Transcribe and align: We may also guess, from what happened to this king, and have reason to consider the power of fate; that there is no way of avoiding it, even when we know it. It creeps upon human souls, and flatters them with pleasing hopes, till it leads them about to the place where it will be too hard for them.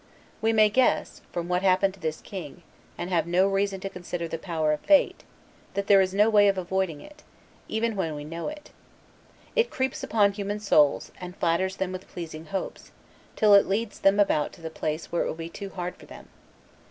We 0.41 0.51
may 0.51 0.63
also 0.65 0.73
guess, 0.73 1.21
from 1.31 1.47
what 1.47 1.61
happened 1.61 1.93
to 1.93 1.99
this 1.99 2.21
king, 2.21 2.63
and 2.97 3.11
have 3.11 3.27
reason 3.27 3.79
to 3.81 3.87
consider 3.87 4.27
the 4.27 4.39
power 4.39 4.71
of 4.73 4.79
fate; 4.79 5.23
that 5.75 5.85
there 5.85 6.01
is 6.01 6.11
no 6.11 6.27
way 6.27 6.47
of 6.47 6.57
avoiding 6.57 7.01
it, 7.01 7.21
even 7.67 7.95
when 7.95 8.15
we 8.15 8.23
know 8.23 8.47
it. 8.47 8.71
It 9.55 9.69
creeps 9.69 10.01
upon 10.03 10.31
human 10.31 10.59
souls, 10.59 11.11
and 11.21 11.35
flatters 11.37 11.75
them 11.75 11.91
with 11.91 12.07
pleasing 12.09 12.47
hopes, 12.47 12.91
till 13.35 13.53
it 13.53 13.67
leads 13.67 13.99
them 13.99 14.19
about 14.19 14.53
to 14.53 14.61
the 14.61 14.71
place 14.71 15.11
where 15.11 15.21
it 15.21 15.27
will 15.27 15.35
be 15.35 15.49
too 15.49 15.69
hard 15.69 15.95
for 15.97 16.07
them. 16.07 16.29